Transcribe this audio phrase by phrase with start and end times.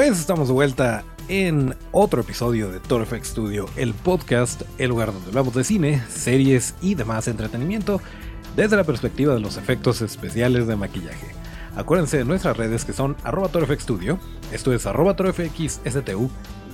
[0.00, 5.12] Pues estamos de vuelta en otro episodio de Toro FX Studio, el podcast, el lugar
[5.12, 8.00] donde hablamos de cine, series y demás entretenimiento
[8.56, 11.26] desde la perspectiva de los efectos especiales de maquillaje.
[11.76, 14.18] Acuérdense de nuestras redes que son arroba Studio,
[14.52, 16.30] esto es arroba torofxstu,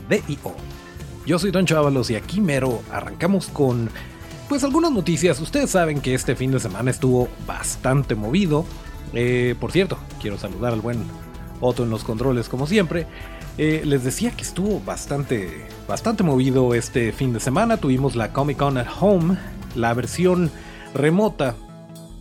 [0.09, 0.55] DIO.
[1.27, 3.91] Yo soy Don Chávalos y aquí mero arrancamos con
[4.49, 5.41] pues algunas noticias.
[5.41, 8.65] Ustedes saben que este fin de semana estuvo bastante movido.
[9.15, 11.26] Eh, por cierto, quiero saludar al buen
[11.61, 13.07] Otto en los controles como siempre.
[13.59, 17.79] Eh, les decía que estuvo bastante, bastante movido este fin de semana.
[17.79, 19.39] Tuvimos la Comic Con at Home,
[19.75, 20.51] la versión
[20.95, 21.55] remota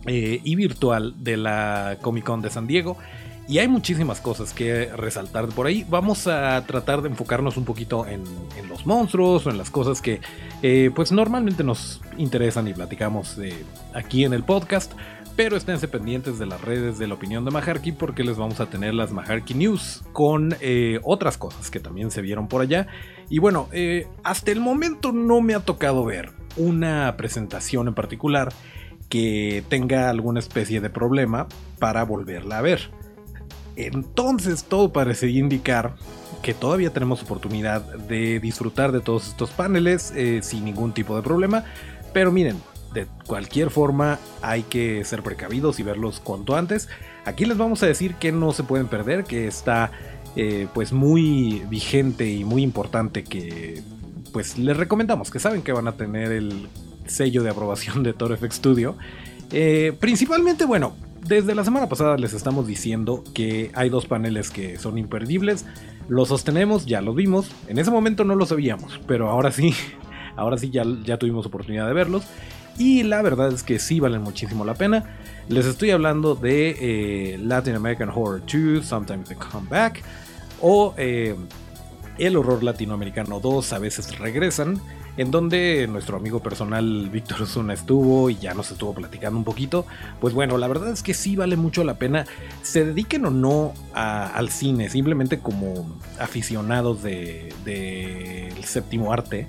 [0.06, 2.96] eh, y virtual de la Comic Con de San Diego.
[3.48, 5.86] Y hay muchísimas cosas que resaltar por ahí.
[5.88, 8.24] Vamos a tratar de enfocarnos un poquito en,
[8.68, 10.20] los monstruos o en las cosas que
[10.62, 13.38] eh, pues normalmente nos interesan y platicamos
[13.94, 14.92] aquí en el podcast.
[15.36, 18.70] Pero esténse pendientes de las redes de la opinión de Maharky porque les vamos a
[18.70, 22.86] tener las Maharky News con eh, otras cosas que también se vieron por allá.
[23.28, 28.50] Y bueno, eh, hasta el momento no me ha tocado ver una presentación en particular
[29.10, 31.46] que tenga alguna especie de problema
[31.78, 32.90] para volverla a ver.
[33.76, 35.96] Entonces todo parece indicar
[36.42, 41.22] que todavía tenemos oportunidad de disfrutar de todos estos paneles eh, sin ningún tipo de
[41.22, 41.64] problema.
[42.14, 42.56] Pero miren,
[42.92, 46.88] de cualquier forma hay que ser precavidos y verlos cuanto antes.
[47.24, 49.90] Aquí les vamos a decir que no se pueden perder, que está
[50.36, 53.82] eh, pues muy vigente y muy importante que
[54.32, 56.68] pues les recomendamos, que saben que van a tener el
[57.06, 58.96] sello de aprobación de Toro Studio.
[59.50, 60.94] Eh, principalmente, bueno,
[61.26, 65.64] desde la semana pasada les estamos diciendo que hay dos paneles que son imperdibles.
[66.08, 67.50] Los sostenemos, ya los vimos.
[67.68, 69.74] En ese momento no lo sabíamos, pero ahora sí,
[70.36, 72.24] ahora sí ya, ya tuvimos oportunidad de verlos.
[72.78, 75.04] Y la verdad es que sí valen muchísimo la pena.
[75.48, 80.02] Les estoy hablando de eh, Latin American Horror 2, Sometimes They Come Back,
[80.60, 81.36] o eh,
[82.18, 84.80] El Horror Latinoamericano 2, a veces regresan,
[85.16, 89.86] en donde nuestro amigo personal Víctor Osuna estuvo y ya nos estuvo platicando un poquito.
[90.20, 92.26] Pues bueno, la verdad es que sí vale mucho la pena,
[92.62, 95.86] se dediquen o no al cine, simplemente como
[96.18, 99.46] aficionados del de, séptimo arte.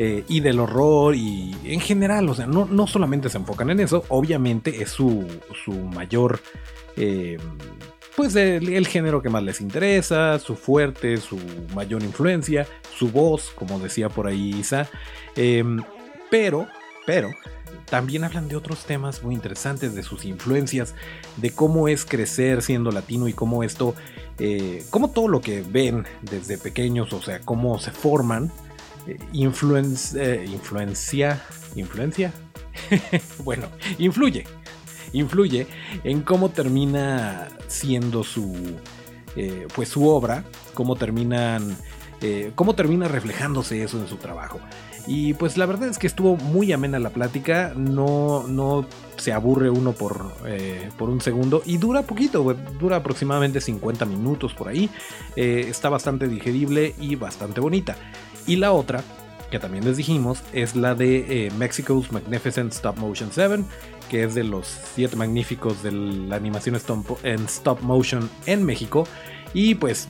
[0.00, 3.80] Eh, y del horror y en general, o sea, no, no solamente se enfocan en
[3.80, 5.26] eso, obviamente es su,
[5.64, 6.38] su mayor,
[6.96, 7.36] eh,
[8.14, 11.36] pues el, género que más les interesa, su fuerte, su
[11.74, 12.64] mayor influencia,
[12.96, 14.88] su voz, como decía por ahí Isa,
[15.34, 15.82] em,
[16.30, 16.68] pero,
[17.04, 17.30] pero,
[17.90, 20.94] también hablan de otros temas muy interesantes, de sus influencias,
[21.38, 23.96] de cómo es crecer siendo latino y cómo esto,
[24.38, 28.52] eh, cómo todo lo que ven desde pequeños, o sea, cómo se forman,
[29.32, 31.42] influencia, influencia,
[31.74, 32.32] influencia,
[33.44, 34.44] bueno, influye,
[35.12, 35.66] influye
[36.04, 38.54] en cómo termina siendo su,
[39.36, 41.76] eh, pues su obra, cómo terminan,
[42.20, 44.60] eh, cómo termina reflejándose eso en su trabajo.
[45.06, 48.86] Y pues la verdad es que estuvo muy amena la plática, no, no
[49.16, 52.44] se aburre uno por, eh, por un segundo y dura poquito,
[52.78, 54.90] dura aproximadamente 50 minutos por ahí,
[55.34, 57.96] está bastante digerible y bastante bonita.
[58.48, 59.04] Y la otra,
[59.50, 63.62] que también les dijimos, es la de eh, Mexico's Magnificent Stop Motion 7,
[64.08, 66.74] que es de los siete magníficos de la animación
[67.22, 69.06] en stop motion en México.
[69.52, 70.08] Y pues,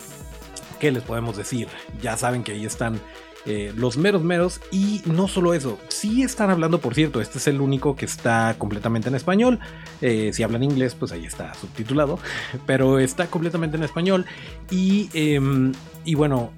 [0.79, 1.67] ¿qué les podemos decir?
[2.01, 3.01] Ya saben que ahí están
[3.45, 7.47] eh, los meros meros y no solo eso, sí están hablando, por cierto, este es
[7.47, 9.59] el único que está completamente en español,
[10.01, 12.19] eh, si hablan inglés pues ahí está subtitulado,
[12.67, 14.27] pero está completamente en español
[14.71, 15.73] y, em,
[16.05, 16.53] y bueno,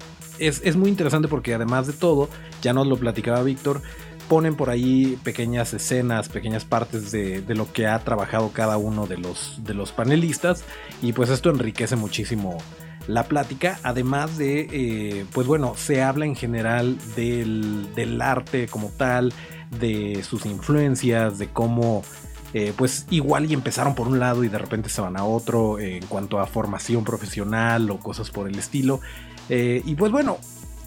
[0.47, 2.29] es, muy interesante porque además de todo,
[2.61, 3.81] ya nos lo platicaba Víctor,
[4.27, 9.17] ponen por ahí pequeñas escenas, pequeñas partes de, lo que ha trabajado cada uno de
[9.17, 10.63] los, de los panelistas
[11.01, 12.57] y pues esto enriquece muchísimo
[13.07, 19.33] la plática, además de, eh, pues bueno, se habla en general del, arte como tal,
[19.79, 22.03] de sus influencias, de cómo,
[22.53, 25.79] eh, pues igual y empezaron por un lado y de repente se van a otro
[25.79, 28.99] en cuanto a formación profesional o cosas por el estilo.
[29.49, 30.37] Eh, y pues bueno,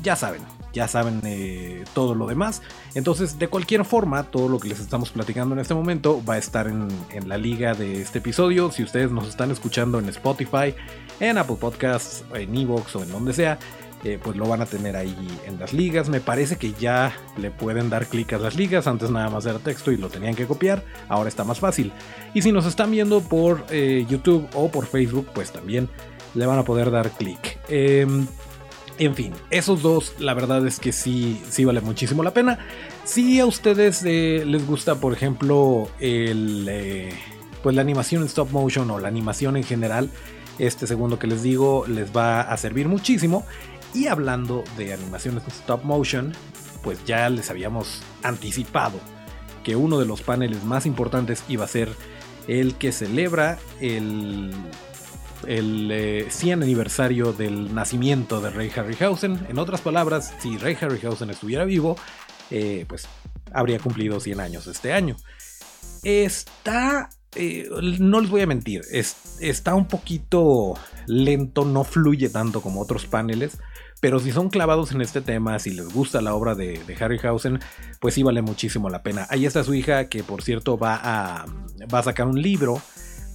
[0.03, 2.63] ya saben, ya saben eh, todo lo demás.
[2.95, 6.39] Entonces, de cualquier forma, todo lo que les estamos platicando en este momento va a
[6.39, 6.89] estar en,
[7.27, 8.71] la liga de este episodio.
[8.71, 10.75] Si ustedes nos están escuchando en Spotify,
[11.21, 13.59] en Apple Podcasts, en Evox o en donde sea,
[14.05, 15.17] eh, pues lo van a tener ahí
[15.47, 16.11] en las ligas.
[16.11, 18.87] Me parece que ya le pueden dar clic a las ligas.
[18.87, 20.85] Antes nada más era texto y lo tenían que copiar.
[21.09, 21.91] Ahora está más fácil.
[22.35, 25.89] Y si nos están viendo por eh, YouTube o por Facebook, pues también
[26.35, 27.59] le van a poder dar clic.
[27.69, 28.27] Em,
[28.99, 32.59] en fin, esos dos, la verdad es que sí, sí vale muchísimo la pena.
[33.05, 37.11] Si a ustedes eh, les gusta, por ejemplo, el,
[37.63, 40.11] pues la animación en stop motion o la animación en general,
[40.59, 43.45] este segundo que les digo les va a servir muchísimo.
[43.95, 46.33] Y hablando de animaciones stop motion,
[46.83, 48.99] pues ya les habíamos anticipado
[49.63, 51.89] que uno de los paneles más importantes iba a ser
[52.49, 54.53] el que celebra el,
[55.47, 59.47] el 100 eh, aniversario del nacimiento de Rey Harryhausen.
[59.49, 61.97] En otras palabras, si Rey Harryhausen estuviera vivo,
[62.51, 63.07] eh, pues
[63.53, 65.17] habría cumplido 100 años este año.
[66.03, 67.69] Está eh,
[67.99, 68.83] no les voy a mentir,
[69.41, 70.75] está un poquito
[71.07, 73.59] lento, no fluye tanto como otros paneles.
[74.05, 77.61] Pero si son clavados en este tema, si les gusta la obra de, Harryhausen,
[78.01, 79.27] pues sí vale muchísimo la pena.
[79.31, 81.47] Ahí está su hija, que por cierto va a,
[81.87, 82.83] va a sacar un libro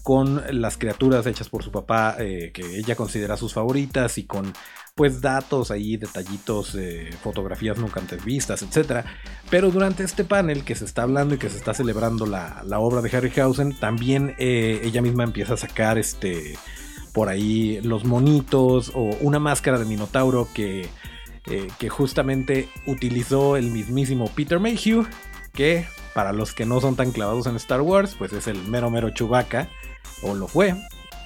[0.04, 4.54] con las criaturas hechas por su papá, eh, que ella considera sus favoritas, y con
[4.94, 9.08] pues datos ahí, detallitos, eh, fotografías nunca antes vistas, etc.
[9.50, 13.02] Pero durante este panel que se está hablando y que se está celebrando la, obra
[13.02, 16.60] de Harryhausen, también eh, ella misma empieza a sacar este
[17.14, 20.88] por ahí los monitos o una máscara de Minotauro que,
[21.48, 25.06] eh, que justamente utilizó el mismísimo Peter Mayhew,
[25.54, 28.90] que para los que no son tan clavados en Star Wars, pues es el mero
[28.90, 29.70] mero Chewbacca,
[30.22, 30.76] o lo fue.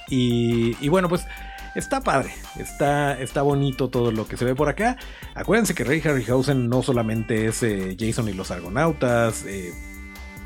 [0.08, 1.26] Y, y bueno, pues
[1.74, 4.96] está padre, está, está bonito todo lo que se ve por acá.
[5.34, 9.72] Acuérdense que Ray Harryhausen no solamente es eh, Jason y los Argonautas, eh,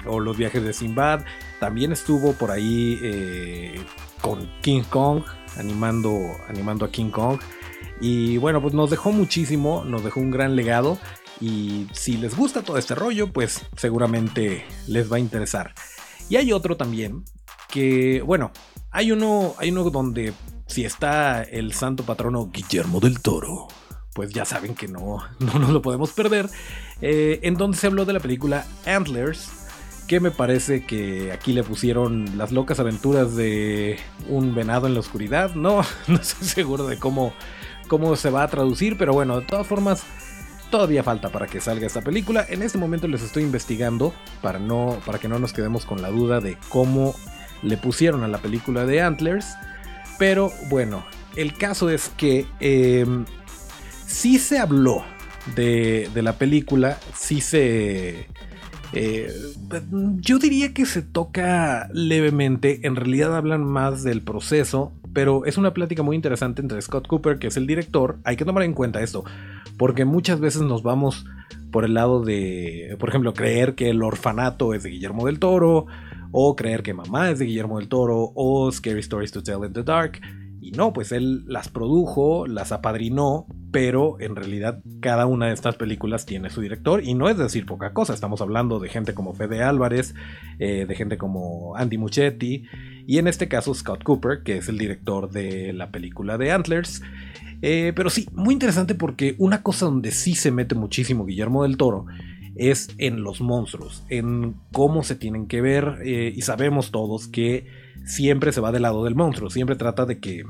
[0.06, 1.24] o los viajes de Sinbad,
[1.60, 2.98] también estuvo por ahí
[4.20, 5.22] con King Kong,
[5.56, 6.18] animando,
[6.48, 7.38] animando a King Kong.
[8.00, 10.98] Y bueno, pues nos dejó muchísimo, nos dejó un gran legado.
[11.40, 15.74] Y si les gusta todo este rollo, pues seguramente les va a interesar.
[16.28, 17.24] Y hay otro también
[17.68, 18.50] que, bueno,
[18.90, 20.32] hay uno, hay uno donde
[20.66, 23.68] si está el santo patrono Guillermo del Toro,
[24.14, 26.48] pues ya saben que no, no nos lo podemos perder.
[27.00, 29.48] Eh, en donde se habló de la película Antlers,
[30.08, 35.00] que me parece que aquí le pusieron las locas aventuras de un venado en la
[35.00, 35.54] oscuridad.
[35.54, 37.34] No, no estoy seguro de cómo,
[37.88, 40.02] cómo se va a traducir, pero bueno, de todas formas,
[40.70, 42.44] todavía falta para que salga esta película.
[42.48, 46.08] En este momento les estoy investigando para, no, para que no nos quedemos con la
[46.08, 47.14] duda de cómo
[47.62, 49.46] le pusieron a la película de Antlers.
[50.18, 51.04] Pero bueno,
[51.36, 53.06] el caso es que eh,
[54.06, 55.04] sí se habló
[55.54, 58.26] de, de la película, sí se
[58.92, 59.30] eh,
[60.16, 65.74] yo diría que se toca levemente, en realidad hablan más del proceso, pero es una
[65.74, 69.02] plática muy interesante entre Scott Cooper, que es el director, hay que tomar en cuenta
[69.02, 69.24] esto,
[69.76, 71.26] porque muchas veces nos vamos
[71.70, 75.86] por el lado de, por ejemplo, creer que el orfanato es de Guillermo del Toro,
[76.30, 79.72] o creer que mamá es de Guillermo del Toro, o Scary Stories to Tell in
[79.72, 80.20] the Dark,
[80.60, 85.76] y no, pues él las produjo, las apadrinó, pero en realidad cada una de estas
[85.76, 88.14] películas tiene su director y no es decir poca cosa.
[88.14, 90.14] Estamos hablando de gente como Fede Álvarez,
[90.58, 92.64] eh, de gente como Andy Muchetti
[93.06, 97.02] y en este caso Scott Cooper, que es el director de la película de Antlers.
[97.62, 101.76] Eh, pero sí, muy interesante porque una cosa donde sí se mete muchísimo Guillermo del
[101.76, 102.06] Toro
[102.56, 107.66] es en los monstruos, en cómo se tienen que ver eh, y sabemos todos que
[108.08, 110.42] siempre se va del lado del monstruo, siempre trata de que,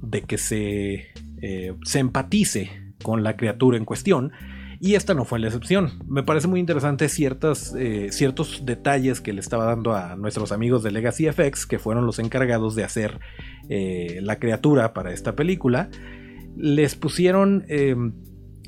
[0.00, 4.32] de que se, eh, se empatice con la criatura en cuestión.
[4.80, 5.92] Y esta no fue la excepción.
[6.08, 10.82] Me parece muy interesante ciertas, eh, ciertos detalles que le estaba dando a nuestros amigos
[10.82, 13.20] de Legacy FX, que fueron los encargados de hacer
[13.68, 15.88] eh, la criatura para esta película.
[16.56, 17.64] Les pusieron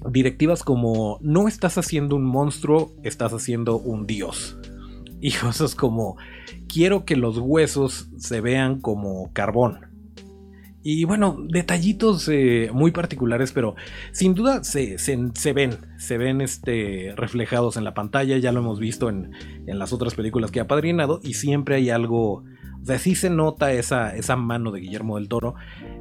[0.08, 4.58] directivas como no estás haciendo un monstruo, estás haciendo un dios.
[5.20, 6.18] Y cosas como
[6.68, 9.94] quiero que los huesos se vean como carbón.
[10.86, 13.74] Y bueno, detallitos eh, muy particulares, pero
[14.12, 14.98] sin duda se,
[15.54, 19.30] ven, se ven este, reflejados en la pantalla, ya lo hemos visto en,
[19.66, 22.44] las otras películas que ha padrinado, y siempre hay algo,
[22.82, 25.54] o sea, sí se nota esa, esa mano de Guillermo del Toro,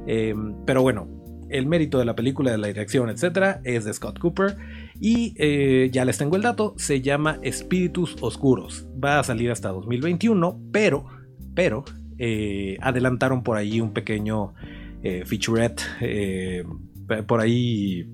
[0.06, 1.08] em, pero bueno,
[1.48, 4.56] el mérito de la película, de la dirección, etcétera, es de Scott Cooper.
[5.00, 8.86] Y eh, ya les tengo el dato, se llama Espíritus Oscuros.
[9.02, 11.06] Va a salir hasta 2021, pero,
[11.54, 11.84] pero,
[12.18, 14.54] eh, adelantaron por ahí un pequeño
[15.02, 15.82] eh, featurette,
[17.26, 18.08] por ahí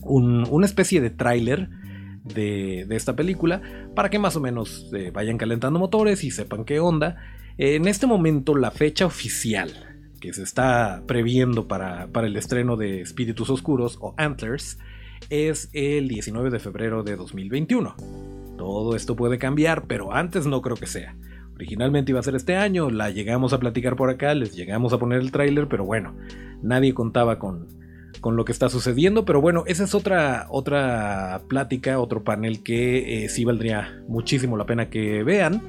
[0.00, 1.68] una especie de tráiler
[2.24, 3.60] de, de, esta película,
[3.94, 7.16] para que más o menos vayan calentando motores y sepan qué onda.
[7.58, 9.93] En este momento la fecha oficial
[10.24, 14.78] que se está previendo para, para el estreno de Espíritus Oscuros o Antlers
[15.28, 17.94] es el 19 de febrero de 2021.
[18.56, 21.14] Todo esto puede cambiar, pero antes no creo que sea.
[21.56, 24.98] Originalmente iba a ser este año, la llegamos a platicar por acá, les llegamos a
[24.98, 26.14] poner el tráiler, pero bueno,
[26.62, 27.68] nadie contaba con,
[28.22, 29.26] con lo que está sucediendo.
[29.26, 34.64] Pero bueno, esa es otra, otra plática, otro panel que eh, sí valdría muchísimo la
[34.64, 35.60] pena que vean.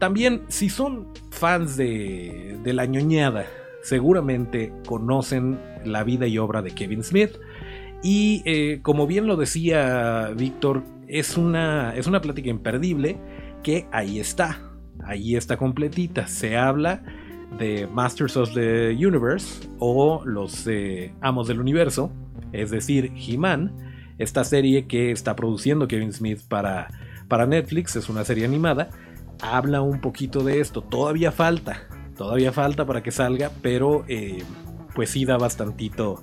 [0.00, 3.46] También, si son fans de, de la ñoñada,
[3.82, 7.32] seguramente conocen la vida y obra de Kevin Smith.
[8.02, 13.18] Y eh, como bien lo decía Víctor, es una, es una plática imperdible
[13.62, 14.58] que ahí está,
[15.04, 16.26] ahí está completita.
[16.26, 17.02] Se habla
[17.58, 22.10] de Masters of the Universe o los eh, Amos del Universo,
[22.52, 23.72] es decir, He-Man,
[24.18, 26.88] esta serie que está produciendo Kevin Smith para,
[27.28, 28.90] para Netflix, es una serie animada,
[29.42, 34.42] habla un poquito de esto, todavía falta, todavía falta para que salga, pero eh,
[34.94, 36.22] pues sí da bastantito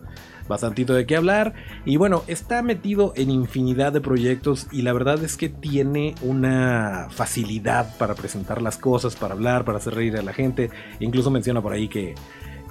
[0.49, 1.53] bastantito de qué hablar.
[1.85, 7.07] Y bueno, está metido en infinidad de proyectos y la verdad es que tiene una
[7.11, 10.71] facilidad para presentar las cosas, para hablar, para hacer reír a la gente.
[10.99, 12.15] Incluso menciona por ahí que,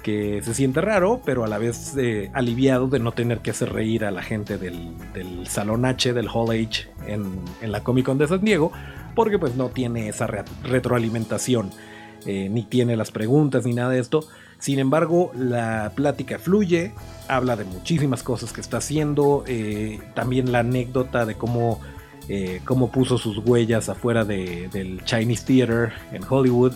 [0.03, 4.05] se siente raro, pero a la vez eh, aliviado de no tener que hacer reír
[4.05, 4.95] a la gente del,
[5.45, 8.71] Salón H, del Hall H en, en, la Comic Con de San Diego,
[9.13, 11.69] porque pues no tiene esa retroalimentación,
[12.25, 14.27] eh, ni tiene las preguntas, ni nada de esto.
[14.59, 16.91] Sin embargo, la plática fluye,
[17.27, 21.79] habla de muchísimas cosas que está haciendo, eh, también la anécdota de cómo,
[22.27, 26.73] eh, cómo puso sus huellas afuera del Chinese Theater en Hollywood.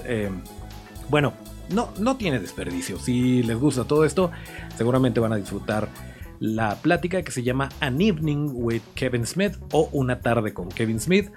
[1.09, 1.33] Bueno,
[1.69, 2.97] no, no tiene desperdicio.
[2.99, 4.31] Si les gusta todo esto,
[4.77, 5.89] seguramente van a disfrutar
[6.39, 11.01] la plática que se llama An Evening with Kevin Smith o Una tarde con Kevin
[11.01, 11.29] Smith.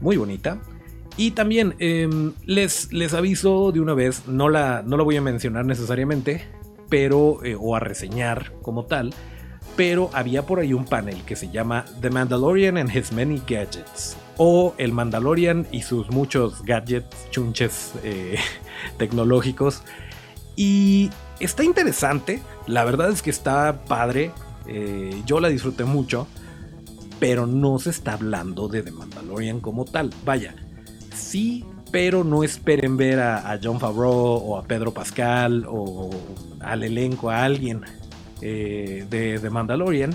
[0.00, 0.60] muy bonita.
[1.16, 5.64] Y también em, les, les aviso de una vez, no la, no voy a mencionar
[5.64, 6.44] necesariamente,
[6.88, 9.14] pero, eh, o a reseñar como tal,
[9.76, 14.16] pero había por ahí un panel que se llama The Mandalorian and His Many Gadgets,
[14.36, 18.36] o El Mandalorian y sus muchos gadgets, chunches eh,
[18.98, 19.82] tecnológicos.
[20.56, 24.32] Y está interesante, la verdad es que está padre,
[24.66, 26.26] eh, yo la disfruté mucho,
[27.20, 30.10] pero no se está hablando de The Mandalorian como tal.
[30.24, 30.54] Vaya,
[31.14, 36.10] sí, pero no esperen ver a, John Favreau o a Pedro Pascal o
[36.60, 37.82] al elenco, a alguien
[38.40, 40.10] eh, de, Mandalorian.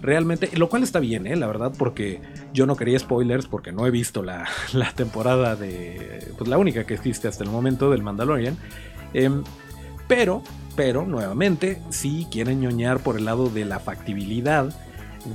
[0.00, 2.20] Realmente, lo cual está bien, eh, la verdad, porque
[2.54, 4.46] yo no quería spoilers porque no he visto la,
[4.96, 8.56] temporada de, pues la única que existe hasta el momento del Mandalorian.
[9.12, 9.42] Em,
[10.06, 10.42] pero,
[10.76, 14.72] pero, nuevamente, si quieren ñoñar por el lado de la factibilidad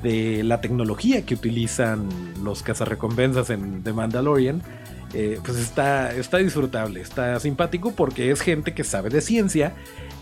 [0.01, 2.07] de la tecnología que utilizan
[2.43, 4.61] los cazarrecompensas en The Mandalorian,
[5.13, 9.73] eh, pues está, está disfrutable, está simpático porque es gente que sabe de ciencia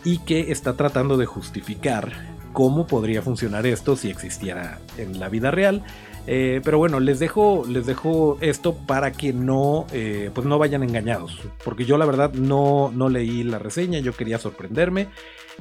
[0.04, 2.12] y que está tratando de justificar
[2.52, 5.84] cómo podría funcionar esto si existiera en la vida real.
[6.28, 10.84] Eh, pero bueno, les dejo, les dejo esto para que no, eh, pues no vayan
[10.84, 11.40] engañados.
[11.64, 15.10] Porque yo la verdad no, no leí la reseña, yo quería sorprenderme.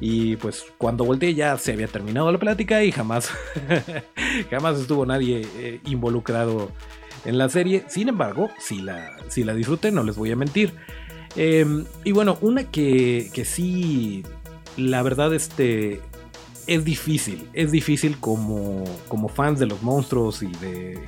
[0.01, 3.31] Y pues cuando volteé ya se había terminado la plática y jamás,
[4.51, 6.71] jamás estuvo nadie involucrado
[7.25, 7.85] en la serie.
[7.89, 10.75] Sin embargo, si la, si la disfruten, no les voy a mentir.
[11.37, 14.25] Em, y bueno, una que, que sí,
[14.77, 16.01] la verdad, este,
[16.71, 17.49] es difícil.
[17.53, 21.01] Es difícil como, como fans de los monstruos y de,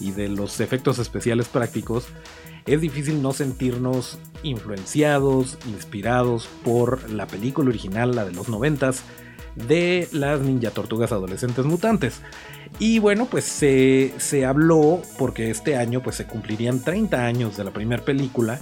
[0.00, 2.08] y de los efectos especiales prácticos.
[2.66, 9.04] Es difícil no sentirnos influenciados, inspirados por la película original, la de los noventas,
[9.54, 12.20] de las ninja tortugas adolescentes mutantes.
[12.80, 17.70] Y bueno, pues se, habló porque este año pues se cumplirían 30 años de la
[17.70, 18.58] primera película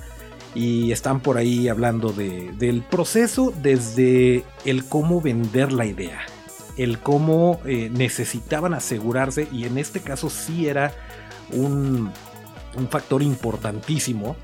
[0.55, 6.21] y están por ahí hablando del proceso desde el cómo vender la idea,
[6.77, 10.93] el cómo eh, necesitaban asegurarse y en este caso sí era
[11.53, 12.11] un,
[12.91, 14.37] factor importantísimo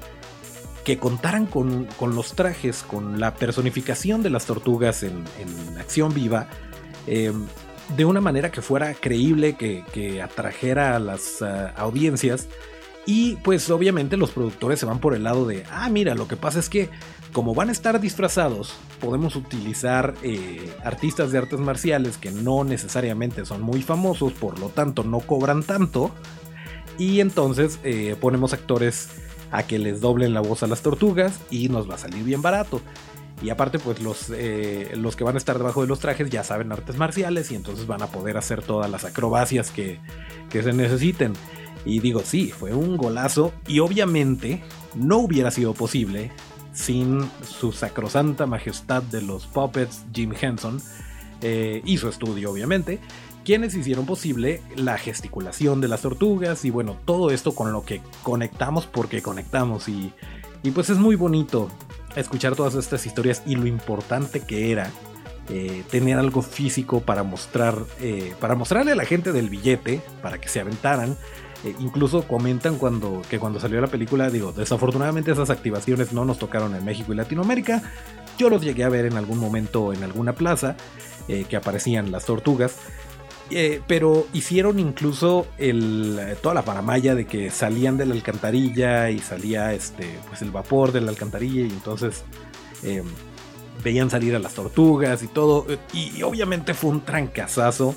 [0.85, 5.25] que contaran con, los trajes, con la personificación de las tortugas en,
[5.79, 6.49] acción viva.
[7.07, 7.47] Em,
[7.97, 12.47] de una manera que fuera creíble, que, atrajera a las ah, audiencias.
[13.07, 16.37] Y pues obviamente los productores se van por el lado de, ah, mira, lo que
[16.37, 16.91] pasa es que
[17.33, 23.45] como van a estar disfrazados, podemos utilizar eh, artistas de artes marciales que no necesariamente
[23.47, 26.11] son muy famosos, por lo tanto no cobran tanto.
[26.99, 29.09] Y entonces eh, ponemos actores
[29.53, 32.43] a que les doblen la voz a las tortugas y nos va a salir bien
[32.43, 32.81] barato.
[33.43, 36.45] Y aparte, pues los, eh, los que van a estar debajo de los trajes ya
[36.45, 39.99] saben artes marciales y entonces van a poder hacer todas las acrobacias que,
[40.51, 41.33] se necesiten.
[41.87, 44.63] Y digo, sí, fue un golazo y obviamente
[44.95, 46.31] no hubiera sido posible
[46.81, 50.81] sin su sacrosanta majestad de los puppets Jim Henson
[51.43, 52.99] eh, y su estudio obviamente,
[53.45, 58.01] quienes hicieron posible la gesticulación de las tortugas y bueno, todo esto con lo que
[58.23, 60.13] conectamos porque conectamos y,
[60.63, 61.69] y pues es muy bonito
[62.17, 64.91] escuchar todas estas historias y lo importante que era
[65.49, 70.41] eh, tener algo físico para mostrar, eh, para mostrarle a la gente del billete, para
[70.41, 71.17] que se aventaran.
[71.64, 76.38] Eh, incluso comentan cuando, que cuando salió la película, digo, desafortunadamente esas activaciones no nos
[76.38, 77.83] tocaron en México y Latinoamérica.
[78.38, 80.76] Yo los llegué a ver en algún momento en alguna plaza,
[81.49, 82.76] que aparecían las tortugas.
[83.87, 85.47] pero hicieron incluso
[86.40, 90.90] toda la paramaya de que salían de la alcantarilla y salía este, pues el vapor
[90.90, 92.25] de la alcantarilla y entonces
[93.83, 95.67] veían salir a las tortugas y todo.
[95.93, 97.95] Y, obviamente fue un trancazazo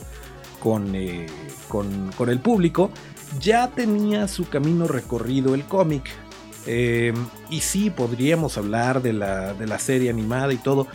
[0.94, 1.28] eh,
[1.68, 2.92] con, el público.
[3.40, 6.10] Ya tenía su camino recorrido el cómic.
[6.66, 7.16] Em,
[7.50, 10.88] y sí, podríamos hablar de la, de la serie animada y todo.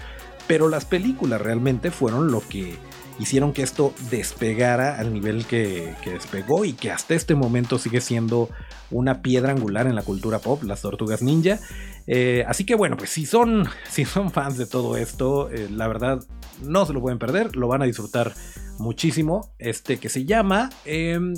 [0.47, 2.77] Pero las películas realmente fueron lo que
[3.19, 8.01] hicieron que esto despegara al nivel que, que, despegó y que hasta este momento sigue
[8.01, 8.49] siendo
[8.91, 11.59] una piedra angular en la cultura pop, las tortugas ninja.
[12.07, 15.89] Eh, así que bueno, pues si son, si son fans de todo esto, eh, la
[15.89, 16.25] verdad
[16.63, 18.33] no se lo pueden perder, lo van a disfrutar
[18.79, 19.53] muchísimo.
[19.59, 21.35] Este que se llama em,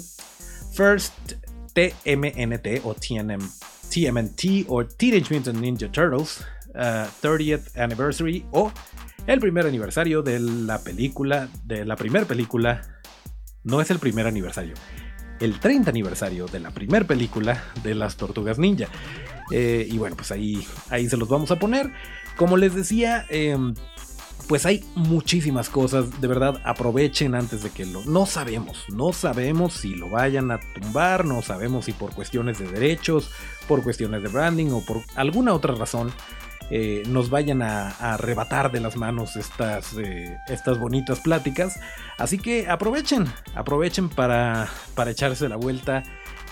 [0.73, 1.35] First
[1.75, 8.73] TMNT o TMNT o Teenage Mutant Ninja Turtles 30th uh, Anniversary o
[9.27, 12.83] el primer aniversario de la película, de la primera película.
[13.63, 14.75] No es el primer aniversario,
[15.41, 18.89] el 30 aniversario de la primera película de las Tortugas Ninja.
[19.53, 21.93] Eh, y bueno, pues ahí, ahí se los vamos a poner.
[22.37, 23.75] Como les decía, em,
[24.51, 26.21] pues hay muchísimas cosas.
[26.21, 28.05] De verdad, aprovechen antes de que lo...
[28.05, 32.67] No sabemos, no sabemos si lo vayan a tumbar, no sabemos si por cuestiones de
[32.67, 33.31] derechos,
[33.69, 36.11] por cuestiones de branding o por alguna otra razón.
[36.69, 41.79] Eh, nos vayan a, arrebatar de las manos estas, eh, estas bonitas pláticas.
[42.19, 46.03] Así que aprovechen, aprovechen para, para echarse la vuelta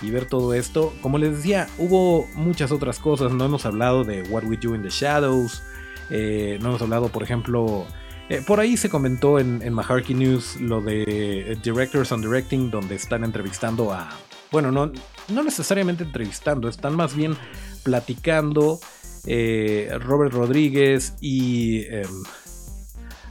[0.01, 0.93] y ver todo esto.
[1.01, 3.33] Como les decía, hubo muchas otras cosas.
[3.33, 5.61] No hemos hablado de What We Do in the Shadows.
[6.09, 7.85] Eh, no hemos hablado, por ejemplo,
[8.29, 12.95] eh, por ahí se comentó en, en Maharkey News lo de Directors on Directing, donde
[12.95, 14.09] están entrevistando a.
[14.51, 14.91] Bueno, no,
[15.29, 17.35] no necesariamente entrevistando, están más bien
[17.83, 18.79] platicando.
[19.25, 21.83] Eh, Robert Rodríguez y.
[21.85, 22.23] Em,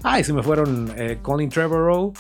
[0.02, 2.12] ay, se me fueron Colin Trevorrow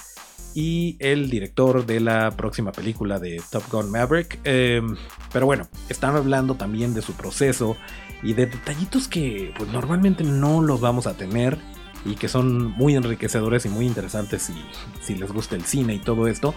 [0.54, 4.40] y el director de la próxima película de Top Gun Maverick.
[4.44, 4.96] Em,
[5.32, 7.76] pero bueno, están hablando también de su proceso
[8.22, 11.58] y de detallitos que pues, normalmente no los vamos a tener
[12.04, 14.54] y que son muy enriquecedores y muy interesantes si,
[15.00, 16.54] si les gusta el cine y todo esto.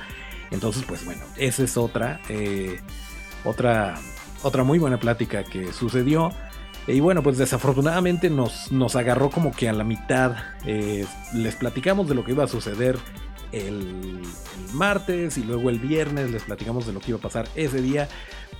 [0.51, 2.79] Entonces, pues bueno, esa es otra, eh,
[3.43, 3.95] otra,
[4.43, 6.31] otra muy buena plática que sucedió.
[6.87, 10.35] Y bueno, pues desafortunadamente nos, nos agarró como que a la mitad.
[10.65, 12.97] Eh, les platicamos de lo que iba a suceder
[13.51, 14.21] el,
[14.73, 18.07] martes y luego el viernes les platicamos de lo que iba a pasar ese día.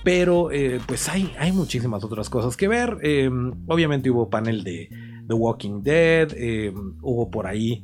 [0.04, 2.98] Pero eh, pues hay, hay muchísimas otras cosas que ver.
[3.02, 4.88] Em, obviamente hubo panel de
[5.26, 6.32] The Walking Dead.
[6.36, 7.82] Em, hubo por ahí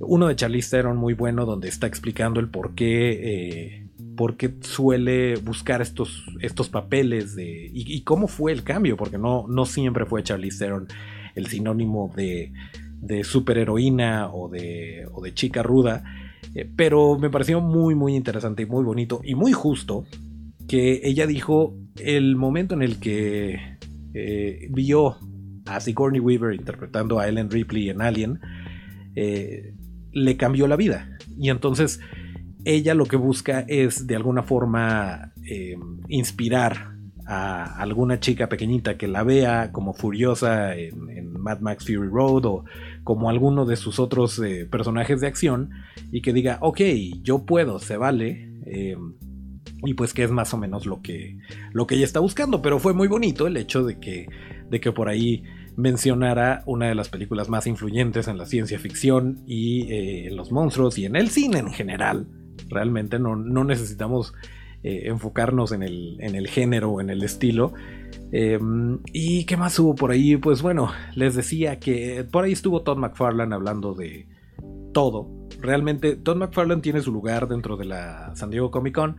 [0.00, 4.54] uno de Charlize Theron muy bueno donde está explicando el por qué, eh, por qué
[4.60, 8.96] suele buscar estos, estos papeles de, y, cómo fue el cambio.
[8.96, 10.88] Porque no, no siempre fue Charlize Theron
[11.36, 12.52] el sinónimo de,
[13.00, 16.02] de superheroína o de, o de chica ruda.
[16.54, 20.04] Eh, pero me pareció muy, muy interesante y muy bonito y muy justo
[20.68, 23.78] que ella dijo el momento en el que
[24.14, 25.16] eh, vio
[25.66, 28.40] a Sigourney Weaver interpretando a Ellen Ripley en Alien,
[29.14, 29.74] eh,
[30.12, 31.16] le cambió la vida.
[31.38, 32.00] Y entonces
[32.64, 35.32] ella lo que busca es de alguna forma
[36.08, 36.90] inspirar
[37.26, 42.64] a alguna chica pequeñita que la vea como furiosa en, Mad Max Fury Road
[43.04, 45.70] como alguno de sus otros eh, personajes de acción
[46.12, 46.80] y que diga, ok,
[47.22, 48.52] yo puedo, se vale.
[48.66, 48.96] Eh,
[49.82, 51.38] y pues que es más o menos lo que,
[51.72, 52.62] lo que ella está buscando.
[52.62, 54.26] Pero fue muy bonito el hecho de que,
[54.68, 55.42] de que por ahí
[55.76, 60.52] mencionara una de las películas más influyentes en la ciencia ficción y eh, en los
[60.52, 62.26] monstruos y en el cine en general.
[62.68, 64.34] Realmente no, no necesitamos
[64.82, 67.72] eh, enfocarnos en el, en el género, en el estilo.
[68.32, 70.36] Em, ¿Y qué más hubo por ahí?
[70.36, 74.26] Pues bueno, les decía que por ahí estuvo Todd McFarlane hablando de
[74.92, 75.28] todo.
[75.60, 79.16] Realmente Todd McFarlane tiene su lugar dentro de la San Diego Comic Con,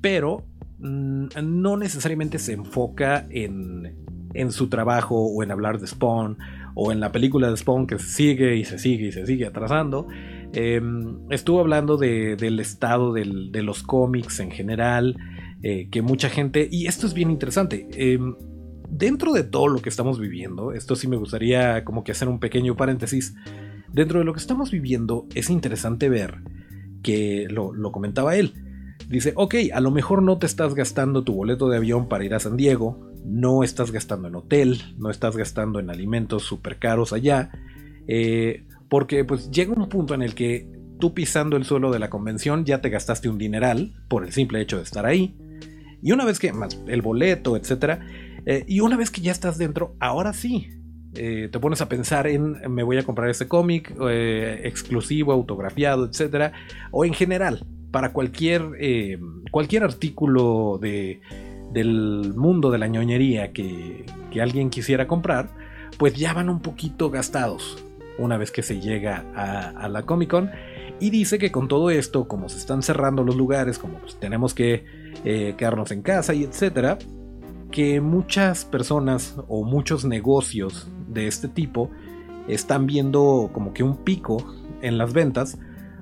[0.00, 0.44] pero
[0.78, 3.94] mm, no necesariamente se enfoca en,
[4.34, 6.38] en su trabajo o en hablar de Spawn
[6.74, 10.08] o en la película de Spawn que sigue y se sigue y se sigue atrasando.
[10.52, 15.16] Em, estuvo hablando del estado de los cómics en general,
[15.62, 18.36] eh, que mucha gente, y esto es bien interesante, em,
[18.88, 22.38] dentro de todo lo que estamos viviendo, esto sí me gustaría como que hacer un
[22.38, 23.34] pequeño paréntesis,
[23.92, 26.42] dentro de lo que estamos viviendo es interesante ver
[27.02, 28.52] que lo, comentaba él.
[29.08, 32.34] Dice, ok, a lo mejor no te estás gastando tu boleto de avión para ir
[32.34, 37.12] a San Diego, no estás gastando en hotel, no estás gastando en alimentos súper caros
[37.12, 37.50] allá,
[38.08, 40.68] eh, porque pues llega un punto en el que
[41.00, 44.60] tú pisando el suelo de la convención ya te gastaste un dineral por el simple
[44.60, 45.36] hecho de estar ahí.
[46.02, 48.00] Y una vez que, más el boleto, etcétera,
[48.44, 50.68] eh, y una vez que ya estás dentro, ahora sí,
[51.14, 56.52] eh, te pones a pensar en me voy a comprar este cómic exclusivo, autografiado, etcétera,
[56.90, 58.62] o en general, para cualquier,
[59.50, 61.20] cualquier artículo de,
[61.72, 65.48] del mundo de la ñoñería que, que alguien quisiera comprar,
[65.98, 67.85] pues ya van un poquito gastados
[68.18, 70.50] una vez que se llega a, la Comic Con.
[70.98, 74.54] Y dice que con todo esto, como se están cerrando los lugares, como pues, tenemos
[74.54, 74.84] que
[75.24, 76.98] eh, quedarnos en casa y etcétera,
[77.70, 81.90] que muchas personas o muchos negocios de este tipo
[82.48, 84.38] están viendo como que un pico
[84.80, 85.58] en las ventas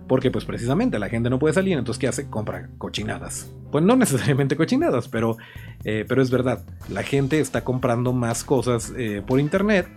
[0.06, 2.28] porque pues precisamente la gente no puede salir, entonces ¿qué hace?
[2.28, 3.50] Compra cochinadas.
[3.70, 5.36] Pues no necesariamente cochinadas, pero,
[5.84, 9.88] eh, pero es verdad, la gente está comprando más cosas eh, por internet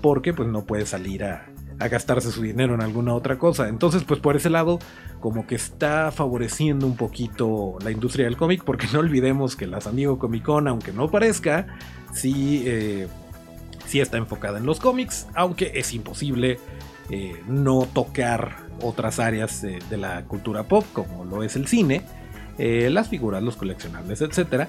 [0.00, 1.46] porque pues no puede salir a,
[1.78, 3.68] a gastarse su dinero en alguna otra cosa.
[3.68, 4.78] Entonces, pues por ese lado,
[5.20, 9.80] como que está favoreciendo un poquito la industria del cómic, porque no olvidemos que la
[9.80, 11.66] San Diego Comic Con, aunque no parezca,
[12.12, 13.08] sí, eh,
[13.86, 16.58] sí está enfocada en los cómics, aunque es imposible
[17.10, 22.02] eh, no tocar otras áreas de la cultura pop, como lo es el cine,
[22.58, 24.68] eh, las figuras, los coleccionables, etc.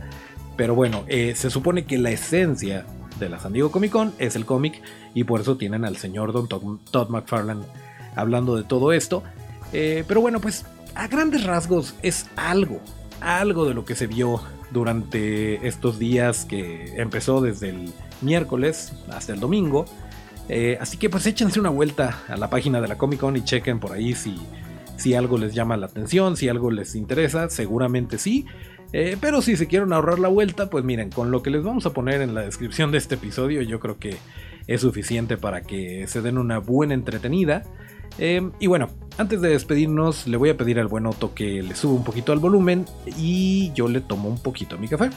[0.55, 2.85] Pero bueno, se supone que la esencia
[3.19, 4.81] de la San Diego Comic Con es el cómic
[5.13, 7.63] y por eso tienen al señor Don Todd, McFarlane
[8.15, 9.23] hablando de todo esto.
[9.73, 12.79] Eh, pero bueno, pues a grandes rasgos es algo,
[13.21, 19.33] algo de lo que se vio durante estos días que empezó desde el miércoles hasta
[19.33, 19.85] el domingo.
[20.47, 23.43] Eh, así que pues échense una vuelta a la página de la Comic Con y
[23.43, 24.37] chequen por ahí si,
[24.97, 28.45] si algo les llama la atención, si algo les interesa, seguramente sí.
[28.97, 31.85] Eh, pero si se quieren ahorrar la vuelta, pues miren, con lo que les vamos
[31.85, 34.15] a poner en la descripción de este episodio, yo creo que
[34.67, 37.63] es suficiente para que se den una buena entretenida.
[38.19, 41.75] Eh, y bueno, antes de despedirnos, le voy a pedir al buen Otto que le
[41.75, 42.85] suba un poquito al volumen
[43.17, 45.09] y yo le tomo un poquito mi café.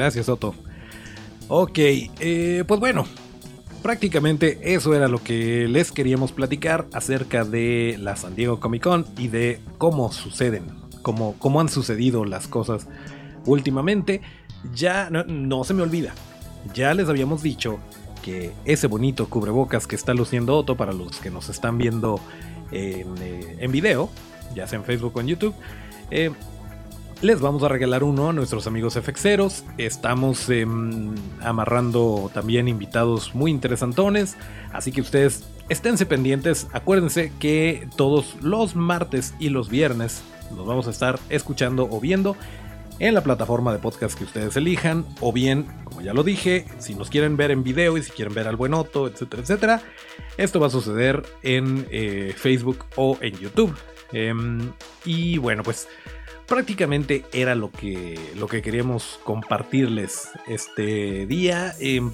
[0.00, 0.54] Gracias, Otto.
[1.48, 3.04] Ok, eh, pues bueno,
[3.82, 9.04] prácticamente eso era lo que les queríamos platicar acerca de la San Diego Comic Con
[9.18, 10.64] y de cómo suceden,
[11.02, 12.88] cómo, cómo han sucedido las cosas
[13.44, 14.22] últimamente.
[14.74, 16.14] Ya no, se me olvida,
[16.72, 17.78] ya les habíamos dicho
[18.22, 22.20] que ese bonito cubrebocas que está luciendo Otto para los que nos están viendo
[22.72, 24.08] en, eh, en video,
[24.54, 25.54] ya sea en Facebook o en YouTube,
[26.10, 26.30] eh,
[27.22, 29.64] les vamos a regalar uno a nuestros amigos FXeros.
[29.76, 34.36] Estamos em, amarrando también invitados muy interesantones.
[34.72, 36.68] Así que ustedes esténse pendientes.
[36.72, 40.22] Acuérdense que todos los martes y los viernes
[40.56, 42.36] nos vamos a estar escuchando o viendo
[43.00, 45.04] en la plataforma de podcast que ustedes elijan.
[45.20, 48.32] O bien, como ya lo dije, si nos quieren ver en video y si quieren
[48.32, 49.82] ver al buen Otto, etcétera, etcétera.
[50.38, 53.76] Esto va a suceder en eh, Facebook o en YouTube.
[54.12, 54.72] Em,
[55.04, 55.86] y bueno, pues
[56.50, 61.76] prácticamente era lo que, lo que queríamos compartirles este día.
[61.78, 62.10] Em,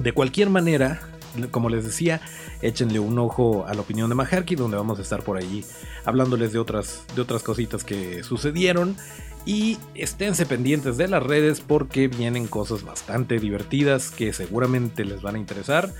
[0.00, 1.02] de cualquier manera,
[1.50, 2.22] como les decía,
[2.62, 5.66] échenle un ojo a la opinión de Maharky, donde vamos a estar por allí
[6.06, 8.96] hablándoles de otras, de otras cositas que sucedieron.
[9.44, 15.34] Y esténse pendientes de las redes porque vienen cosas bastante divertidas que seguramente les van
[15.34, 15.92] a interesar.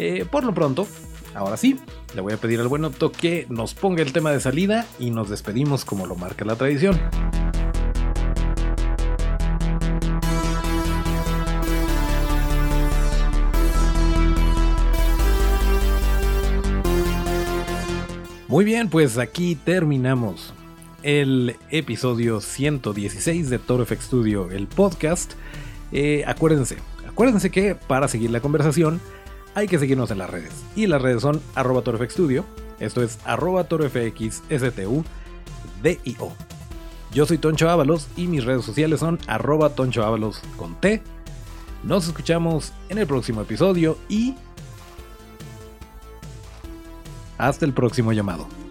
[0.00, 0.88] Eh, por lo pronto,
[1.34, 1.78] Ahora sí,
[2.14, 5.10] le voy a pedir al buen Otto que nos ponga el tema de salida y
[5.10, 7.00] nos despedimos como lo marca la tradición.
[18.46, 20.54] Muy bien, pues aquí terminamos
[21.02, 25.32] el episodio 116 de Toro FX Studio, el podcast.
[25.90, 26.76] Eh, acuérdense,
[27.08, 29.00] acuérdense que para seguir la conversación
[29.54, 30.52] hay que seguirnos en las redes.
[30.76, 32.44] Y las redes son arroba torofxstudio,
[32.80, 35.04] esto es arroba torofxstu,
[35.82, 36.32] D-I-O.
[37.12, 40.04] Yo soy Toncho Ábalos y mis redes sociales son arroba Toncho
[40.56, 41.02] con T.
[41.84, 44.34] Nos escuchamos en el próximo episodio y
[47.38, 48.63] hasta el próximo llamado.